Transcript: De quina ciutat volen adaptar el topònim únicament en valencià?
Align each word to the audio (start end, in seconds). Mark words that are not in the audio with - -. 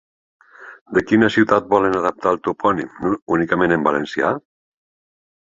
De 0.97 1.03
quina 1.11 1.29
ciutat 1.35 1.67
volen 1.73 1.97
adaptar 1.99 2.33
el 2.37 2.41
topònim 2.49 3.13
únicament 3.37 3.77
en 3.77 3.87
valencià? 3.91 4.35